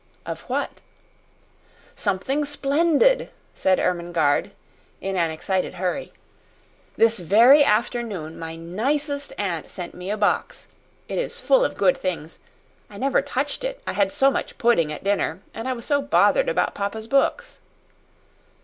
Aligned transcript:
"Of 0.25 0.41
what?" 0.49 0.81
"Something 1.93 2.43
splendid!" 2.43 3.29
said 3.53 3.77
Ermengarde, 3.79 4.49
in 4.99 5.15
an 5.15 5.29
excited 5.29 5.75
hurry. 5.75 6.11
"This 6.97 7.19
very 7.19 7.63
afternoon 7.63 8.39
my 8.39 8.55
nicest 8.55 9.31
aunt 9.37 9.69
sent 9.69 9.93
me 9.93 10.09
a 10.09 10.17
box. 10.17 10.67
It 11.07 11.19
is 11.19 11.39
full 11.39 11.63
of 11.63 11.77
good 11.77 11.95
things. 11.99 12.39
I 12.89 12.97
never 12.97 13.21
touched 13.21 13.63
it, 13.63 13.79
I 13.85 13.93
had 13.93 14.11
so 14.11 14.31
much 14.31 14.57
pudding 14.57 14.91
at 14.91 15.03
dinner, 15.03 15.41
and 15.53 15.67
I 15.67 15.73
was 15.73 15.85
so 15.85 16.01
bothered 16.01 16.49
about 16.49 16.73
papa's 16.73 17.05
books." 17.05 17.59